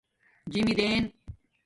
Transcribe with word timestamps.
جِمدئین 0.51 1.11